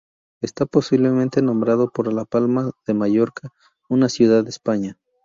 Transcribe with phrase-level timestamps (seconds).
[0.41, 3.53] Está posiblemente nombrado por Palma de Mallorca,
[3.87, 4.97] una ciudad de España.